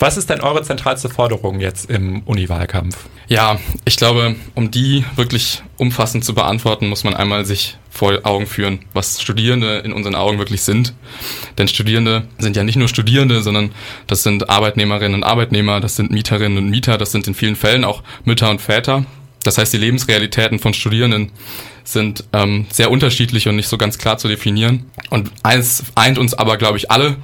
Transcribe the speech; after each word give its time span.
Was 0.00 0.16
ist 0.16 0.30
denn 0.30 0.40
eure 0.40 0.62
zentralste 0.62 1.08
Forderung 1.08 1.58
jetzt 1.58 1.90
im 1.90 2.22
Uni-Wahlkampf? 2.22 2.96
Ja, 3.26 3.58
ich 3.84 3.96
glaube, 3.96 4.36
um 4.54 4.70
die 4.70 5.04
wirklich 5.16 5.64
umfassend 5.76 6.24
zu 6.24 6.34
beantworten, 6.34 6.88
muss 6.88 7.02
man 7.02 7.14
einmal 7.14 7.44
sich 7.44 7.78
vor 7.90 8.20
Augen 8.22 8.46
führen, 8.46 8.78
was 8.92 9.20
Studierende 9.20 9.78
in 9.78 9.92
unseren 9.92 10.14
Augen 10.14 10.38
wirklich 10.38 10.62
sind. 10.62 10.94
Denn 11.58 11.66
Studierende 11.66 12.28
sind 12.38 12.56
ja 12.56 12.62
nicht 12.62 12.76
nur 12.76 12.86
Studierende, 12.86 13.42
sondern 13.42 13.72
das 14.06 14.22
sind 14.22 14.48
Arbeitnehmerinnen 14.48 15.16
und 15.16 15.24
Arbeitnehmer, 15.24 15.80
das 15.80 15.96
sind 15.96 16.12
Mieterinnen 16.12 16.58
und 16.58 16.70
Mieter, 16.70 16.96
das 16.96 17.10
sind 17.10 17.26
in 17.26 17.34
vielen 17.34 17.56
Fällen 17.56 17.82
auch 17.82 18.04
Mütter 18.24 18.50
und 18.50 18.60
Väter. 18.60 19.04
Das 19.42 19.58
heißt, 19.58 19.72
die 19.72 19.78
Lebensrealitäten 19.78 20.60
von 20.60 20.74
Studierenden 20.74 21.32
sind 21.92 22.24
ähm, 22.32 22.66
sehr 22.70 22.90
unterschiedlich 22.90 23.48
und 23.48 23.56
nicht 23.56 23.68
so 23.68 23.78
ganz 23.78 23.98
klar 23.98 24.18
zu 24.18 24.28
definieren. 24.28 24.84
Und 25.10 25.30
eins 25.42 25.84
eint 25.94 26.18
uns 26.18 26.34
aber, 26.34 26.56
glaube 26.56 26.78
ich, 26.78 26.90
alle, 26.90 27.16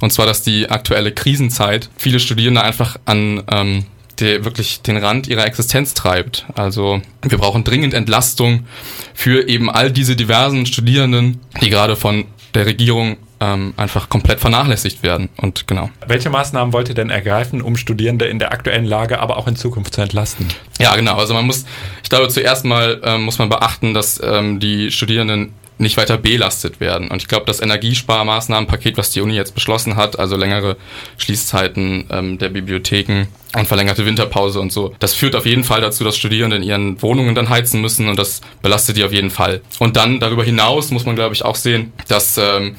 und 0.00 0.12
zwar, 0.12 0.26
dass 0.26 0.42
die 0.42 0.68
aktuelle 0.68 1.12
Krisenzeit 1.12 1.88
viele 1.96 2.20
Studierende 2.20 2.62
einfach 2.62 2.98
an 3.06 3.42
ähm, 3.50 3.86
die 4.20 4.44
wirklich 4.44 4.82
den 4.82 4.98
Rand 4.98 5.26
ihrer 5.26 5.46
Existenz 5.46 5.94
treibt. 5.94 6.46
Also 6.54 7.00
wir 7.22 7.38
brauchen 7.38 7.64
dringend 7.64 7.94
Entlastung 7.94 8.66
für 9.14 9.48
eben 9.48 9.70
all 9.70 9.90
diese 9.90 10.16
diversen 10.16 10.66
Studierenden, 10.66 11.40
die 11.60 11.70
gerade 11.70 11.96
von 11.96 12.26
der 12.54 12.66
Regierung 12.66 13.16
ähm, 13.42 13.74
einfach 13.76 14.08
komplett 14.08 14.40
vernachlässigt 14.40 15.02
werden. 15.02 15.28
Und 15.36 15.66
genau. 15.66 15.90
Welche 16.06 16.30
Maßnahmen 16.30 16.72
wollt 16.72 16.88
ihr 16.88 16.94
denn 16.94 17.10
ergreifen, 17.10 17.60
um 17.60 17.76
Studierende 17.76 18.26
in 18.26 18.38
der 18.38 18.52
aktuellen 18.52 18.84
Lage, 18.84 19.18
aber 19.18 19.36
auch 19.36 19.48
in 19.48 19.56
Zukunft 19.56 19.94
zu 19.94 20.00
entlasten? 20.00 20.46
Ja, 20.78 20.94
genau. 20.94 21.16
Also 21.16 21.34
man 21.34 21.46
muss, 21.46 21.64
ich 22.02 22.08
glaube, 22.08 22.28
zuerst 22.28 22.64
mal 22.64 23.00
ähm, 23.02 23.24
muss 23.24 23.38
man 23.38 23.48
beachten, 23.48 23.94
dass 23.94 24.20
ähm, 24.22 24.60
die 24.60 24.92
Studierenden 24.92 25.54
nicht 25.78 25.96
weiter 25.96 26.16
belastet 26.16 26.78
werden. 26.78 27.08
Und 27.08 27.22
ich 27.22 27.26
glaube, 27.26 27.44
das 27.46 27.60
Energiesparmaßnahmenpaket, 27.60 28.96
was 28.96 29.10
die 29.10 29.20
Uni 29.20 29.34
jetzt 29.34 29.54
beschlossen 29.54 29.96
hat, 29.96 30.16
also 30.16 30.36
längere 30.36 30.76
Schließzeiten 31.16 32.04
ähm, 32.10 32.38
der 32.38 32.50
Bibliotheken 32.50 33.26
und 33.54 33.66
verlängerte 33.66 34.06
Winterpause 34.06 34.60
und 34.60 34.70
so, 34.70 34.94
das 35.00 35.14
führt 35.14 35.34
auf 35.34 35.44
jeden 35.44 35.64
Fall 35.64 35.80
dazu, 35.80 36.04
dass 36.04 36.16
Studierende 36.16 36.56
in 36.56 36.62
ihren 36.62 37.02
Wohnungen 37.02 37.34
dann 37.34 37.48
heizen 37.48 37.80
müssen 37.80 38.08
und 38.08 38.18
das 38.18 38.42
belastet 38.60 38.96
die 38.96 39.02
auf 39.02 39.12
jeden 39.12 39.30
Fall. 39.30 39.62
Und 39.80 39.96
dann 39.96 40.20
darüber 40.20 40.44
hinaus 40.44 40.92
muss 40.92 41.04
man, 41.04 41.16
glaube 41.16 41.34
ich, 41.34 41.44
auch 41.44 41.56
sehen, 41.56 41.92
dass 42.06 42.38
ähm, 42.38 42.76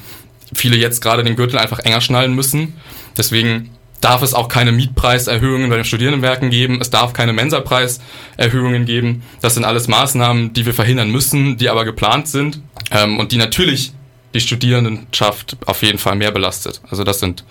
viele 0.54 0.76
jetzt 0.76 1.00
gerade 1.00 1.24
den 1.24 1.36
Gürtel 1.36 1.58
einfach 1.58 1.80
enger 1.80 2.00
schnallen 2.00 2.34
müssen. 2.34 2.74
Deswegen 3.16 3.70
darf 4.00 4.22
es 4.22 4.34
auch 4.34 4.48
keine 4.48 4.72
Mietpreiserhöhungen 4.72 5.70
bei 5.70 5.76
den 5.76 5.84
Studierendenwerken 5.84 6.50
geben. 6.50 6.78
Es 6.80 6.90
darf 6.90 7.12
keine 7.12 7.32
Mensapreiserhöhungen 7.32 8.84
geben. 8.84 9.22
Das 9.40 9.54
sind 9.54 9.64
alles 9.64 9.88
Maßnahmen, 9.88 10.52
die 10.52 10.66
wir 10.66 10.74
verhindern 10.74 11.10
müssen, 11.10 11.56
die 11.56 11.70
aber 11.70 11.84
geplant 11.84 12.28
sind 12.28 12.60
ähm, 12.90 13.18
und 13.18 13.32
die 13.32 13.38
natürlich 13.38 13.92
die 14.34 14.40
Studierendenschaft 14.40 15.56
auf 15.66 15.82
jeden 15.82 15.98
Fall 15.98 16.16
mehr 16.16 16.32
belastet. 16.32 16.82
Also 16.90 17.04
das 17.04 17.20
sind 17.20 17.44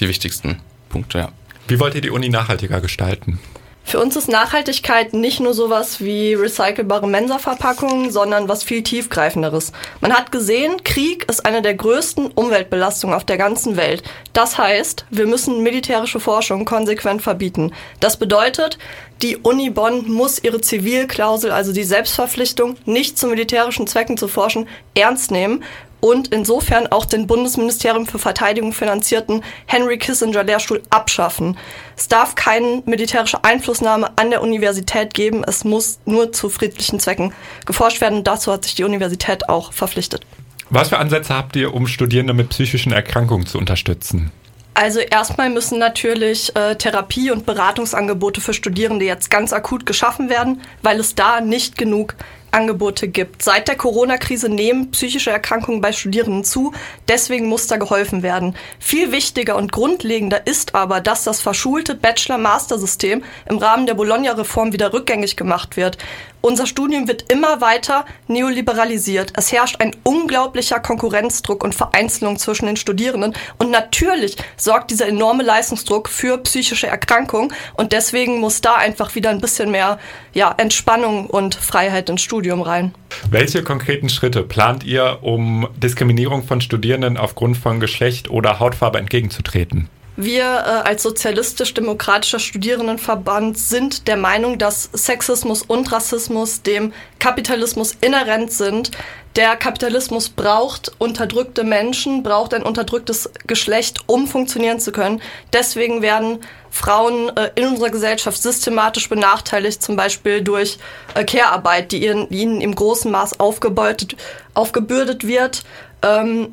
die 0.00 0.08
wichtigsten 0.08 0.56
Punkte, 0.88 1.18
ja. 1.18 1.32
Wie 1.68 1.78
wollt 1.78 1.94
ihr 1.94 2.00
die 2.00 2.10
Uni 2.10 2.28
nachhaltiger 2.28 2.80
gestalten? 2.80 3.38
Für 3.84 3.98
uns 3.98 4.14
ist 4.14 4.28
Nachhaltigkeit 4.28 5.14
nicht 5.14 5.40
nur 5.40 5.52
sowas 5.52 6.00
wie 6.00 6.34
recycelbare 6.34 7.08
Mensa-Verpackungen, 7.08 8.12
sondern 8.12 8.48
was 8.48 8.62
viel 8.62 8.82
tiefgreifenderes. 8.82 9.72
Man 10.00 10.12
hat 10.12 10.30
gesehen, 10.30 10.84
Krieg 10.84 11.28
ist 11.28 11.44
eine 11.44 11.60
der 11.60 11.74
größten 11.74 12.28
Umweltbelastungen 12.28 13.16
auf 13.16 13.24
der 13.24 13.36
ganzen 13.36 13.76
Welt. 13.76 14.04
Das 14.32 14.58
heißt, 14.58 15.06
wir 15.10 15.26
müssen 15.26 15.62
militärische 15.62 16.20
Forschung 16.20 16.64
konsequent 16.64 17.22
verbieten. 17.22 17.72
Das 17.98 18.16
bedeutet, 18.16 18.78
die 19.22 19.36
Uni 19.38 19.70
Bonn 19.70 20.08
muss 20.10 20.42
ihre 20.42 20.60
Zivilklausel, 20.60 21.50
also 21.50 21.72
die 21.72 21.84
Selbstverpflichtung, 21.84 22.76
nicht 22.84 23.18
zu 23.18 23.26
militärischen 23.26 23.86
Zwecken 23.86 24.16
zu 24.16 24.28
forschen, 24.28 24.68
ernst 24.94 25.30
nehmen 25.30 25.64
und 26.00 26.28
insofern 26.28 26.86
auch 26.86 27.04
den 27.04 27.26
Bundesministerium 27.26 28.06
für 28.06 28.18
Verteidigung 28.18 28.72
finanzierten 28.72 29.42
Henry 29.66 29.98
Kissinger 29.98 30.44
Lehrstuhl 30.44 30.82
abschaffen. 30.90 31.56
Es 31.96 32.08
darf 32.08 32.34
keine 32.34 32.82
militärische 32.86 33.44
Einflussnahme 33.44 34.10
an 34.16 34.30
der 34.30 34.42
Universität 34.42 35.14
geben, 35.14 35.44
es 35.46 35.64
muss 35.64 36.00
nur 36.06 36.32
zu 36.32 36.48
friedlichen 36.48 37.00
Zwecken 37.00 37.32
geforscht 37.66 38.00
werden. 38.00 38.24
Dazu 38.24 38.52
hat 38.52 38.64
sich 38.64 38.74
die 38.74 38.84
Universität 38.84 39.48
auch 39.48 39.72
verpflichtet. 39.72 40.26
Was 40.70 40.90
für 40.90 40.98
Ansätze 40.98 41.34
habt 41.34 41.56
ihr, 41.56 41.74
um 41.74 41.86
Studierende 41.86 42.32
mit 42.32 42.50
psychischen 42.50 42.92
Erkrankungen 42.92 43.46
zu 43.46 43.58
unterstützen? 43.58 44.30
Also 44.72 45.00
erstmal 45.00 45.50
müssen 45.50 45.78
natürlich 45.78 46.54
äh, 46.54 46.76
Therapie- 46.76 47.32
und 47.32 47.44
Beratungsangebote 47.44 48.40
für 48.40 48.54
Studierende 48.54 49.04
jetzt 49.04 49.30
ganz 49.30 49.52
akut 49.52 49.84
geschaffen 49.84 50.30
werden, 50.30 50.62
weil 50.82 51.00
es 51.00 51.14
da 51.14 51.40
nicht 51.40 51.76
genug 51.76 52.14
Angebote 52.52 53.08
gibt. 53.08 53.42
Seit 53.42 53.68
der 53.68 53.76
Corona-Krise 53.76 54.48
nehmen 54.48 54.90
psychische 54.90 55.30
Erkrankungen 55.30 55.80
bei 55.80 55.92
Studierenden 55.92 56.44
zu. 56.44 56.72
Deswegen 57.08 57.46
muss 57.48 57.66
da 57.66 57.76
geholfen 57.76 58.22
werden. 58.22 58.56
Viel 58.78 59.12
wichtiger 59.12 59.56
und 59.56 59.72
grundlegender 59.72 60.46
ist 60.46 60.74
aber, 60.74 61.00
dass 61.00 61.24
das 61.24 61.40
verschulte 61.40 61.94
Bachelor-Master-System 61.94 63.22
im 63.48 63.58
Rahmen 63.58 63.86
der 63.86 63.94
Bologna-Reform 63.94 64.72
wieder 64.72 64.92
rückgängig 64.92 65.36
gemacht 65.36 65.76
wird. 65.76 65.98
Unser 66.42 66.66
Studium 66.66 67.06
wird 67.06 67.30
immer 67.30 67.60
weiter 67.60 68.06
neoliberalisiert. 68.26 69.32
Es 69.36 69.52
herrscht 69.52 69.76
ein 69.80 69.94
unglaublicher 70.04 70.80
Konkurrenzdruck 70.80 71.62
und 71.62 71.74
Vereinzelung 71.74 72.38
zwischen 72.38 72.64
den 72.64 72.76
Studierenden. 72.76 73.34
Und 73.58 73.70
natürlich 73.70 74.36
sorgt 74.56 74.90
dieser 74.90 75.06
enorme 75.06 75.42
Leistungsdruck 75.42 76.08
für 76.08 76.38
psychische 76.38 76.86
Erkrankungen. 76.86 77.52
Und 77.74 77.92
deswegen 77.92 78.40
muss 78.40 78.62
da 78.62 78.76
einfach 78.76 79.14
wieder 79.14 79.28
ein 79.28 79.42
bisschen 79.42 79.70
mehr 79.70 79.98
ja, 80.32 80.54
Entspannung 80.56 81.26
und 81.26 81.54
Freiheit 81.54 82.08
ins 82.08 82.22
Studium 82.22 82.62
rein. 82.62 82.94
Welche 83.30 83.62
konkreten 83.62 84.08
Schritte 84.08 84.42
plant 84.42 84.82
ihr, 84.84 85.18
um 85.20 85.68
Diskriminierung 85.76 86.42
von 86.42 86.62
Studierenden 86.62 87.18
aufgrund 87.18 87.58
von 87.58 87.80
Geschlecht 87.80 88.30
oder 88.30 88.60
Hautfarbe 88.60 88.98
entgegenzutreten? 88.98 89.90
Wir 90.22 90.42
äh, 90.44 90.86
als 90.86 91.02
sozialistisch-demokratischer 91.02 92.40
Studierendenverband 92.40 93.56
sind 93.56 94.06
der 94.06 94.18
Meinung, 94.18 94.58
dass 94.58 94.90
Sexismus 94.92 95.62
und 95.62 95.90
Rassismus 95.90 96.60
dem 96.60 96.92
Kapitalismus 97.18 97.96
inhärent 98.02 98.52
sind. 98.52 98.90
Der 99.34 99.56
Kapitalismus 99.56 100.28
braucht 100.28 100.92
unterdrückte 100.98 101.64
Menschen, 101.64 102.22
braucht 102.22 102.52
ein 102.52 102.62
unterdrücktes 102.62 103.30
Geschlecht, 103.46 104.00
um 104.08 104.26
funktionieren 104.26 104.78
zu 104.78 104.92
können. 104.92 105.22
Deswegen 105.54 106.02
werden 106.02 106.40
Frauen 106.70 107.34
äh, 107.34 107.52
in 107.54 107.68
unserer 107.68 107.88
Gesellschaft 107.88 108.42
systematisch 108.42 109.08
benachteiligt, 109.08 109.82
zum 109.82 109.96
Beispiel 109.96 110.42
durch 110.42 110.76
äh, 111.14 111.24
Care-Arbeit, 111.24 111.92
die 111.92 112.04
ihnen, 112.04 112.28
ihnen 112.28 112.60
im 112.60 112.74
großen 112.74 113.10
Maß 113.10 113.40
aufgebürdet 113.40 115.26
wird. 115.26 115.62
Ähm, 116.02 116.50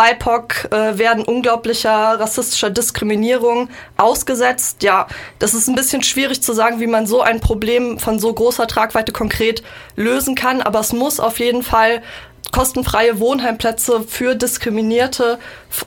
BIPOC 0.00 0.68
äh, 0.72 0.98
werden 0.98 1.24
unglaublicher 1.24 1.90
rassistischer 1.90 2.70
Diskriminierung 2.70 3.68
ausgesetzt. 3.98 4.82
Ja, 4.82 5.06
das 5.38 5.52
ist 5.52 5.68
ein 5.68 5.74
bisschen 5.74 6.02
schwierig 6.02 6.42
zu 6.42 6.54
sagen, 6.54 6.80
wie 6.80 6.86
man 6.86 7.06
so 7.06 7.20
ein 7.20 7.40
Problem 7.40 7.98
von 7.98 8.18
so 8.18 8.32
großer 8.32 8.66
Tragweite 8.66 9.12
konkret 9.12 9.62
lösen 9.96 10.34
kann, 10.34 10.62
aber 10.62 10.80
es 10.80 10.94
muss 10.94 11.20
auf 11.20 11.38
jeden 11.38 11.62
Fall 11.62 12.02
kostenfreie 12.50 13.20
Wohnheimplätze 13.20 14.02
für 14.02 14.34
diskriminierte 14.34 15.38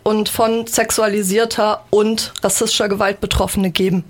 und 0.03 0.29
von 0.29 0.67
sexualisierter 0.67 1.83
und 1.89 2.33
rassistischer 2.43 2.89
Gewalt 2.89 3.19
Betroffene 3.19 3.71
geben. 3.71 4.03